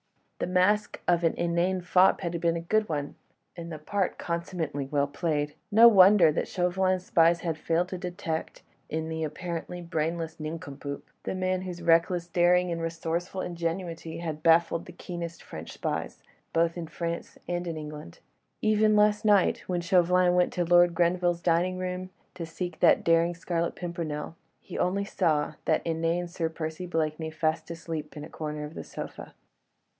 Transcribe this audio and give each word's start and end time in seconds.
The 0.39 0.47
mask 0.47 0.99
of 1.07 1.21
the 1.21 1.39
inane 1.39 1.81
fop 1.81 2.21
had 2.21 2.41
been 2.41 2.57
a 2.57 2.61
good 2.61 2.89
one, 2.89 3.13
and 3.55 3.71
the 3.71 3.77
part 3.77 4.17
consummately 4.17 4.87
well 4.87 5.05
played. 5.05 5.53
No 5.71 5.87
wonder 5.87 6.31
that 6.31 6.47
Chauvelin's 6.47 7.05
spies 7.05 7.41
had 7.41 7.59
failed 7.59 7.89
to 7.89 7.99
detect, 7.99 8.63
in 8.89 9.07
the 9.09 9.23
apparently 9.23 9.79
brainless 9.81 10.39
nincompoop, 10.39 11.07
the 11.21 11.35
man 11.35 11.61
whose 11.61 11.83
reckless 11.83 12.25
daring 12.27 12.71
and 12.71 12.81
resourceful 12.81 13.41
ingenuity 13.41 14.17
had 14.17 14.41
baffled 14.41 14.87
the 14.87 14.91
keenest 14.91 15.43
French 15.43 15.73
spies, 15.73 16.23
both 16.51 16.75
in 16.75 16.87
France 16.87 17.37
and 17.47 17.67
in 17.67 17.77
England. 17.77 18.17
Even 18.63 18.95
last 18.95 19.23
night 19.23 19.59
when 19.67 19.81
Chauvelin 19.81 20.33
went 20.33 20.51
to 20.53 20.65
Lord 20.65 20.95
Grenville's 20.95 21.41
dining 21.43 21.77
room 21.77 22.09
to 22.33 22.47
seek 22.47 22.79
that 22.79 23.03
daring 23.03 23.35
Scarlet 23.35 23.75
Pimpernel, 23.75 24.35
he 24.59 24.79
only 24.79 25.05
saw 25.05 25.53
that 25.65 25.85
inane 25.85 26.27
Sir 26.27 26.49
Percy 26.49 26.87
Blakeney 26.87 27.29
fast 27.29 27.69
asleep 27.69 28.17
in 28.17 28.23
a 28.23 28.29
corner 28.29 28.63
of 28.63 28.73
the 28.73 28.83
sofa. 28.83 29.35